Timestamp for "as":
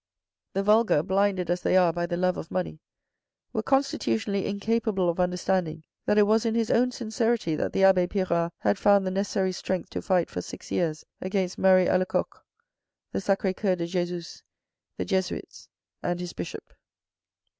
1.51-1.61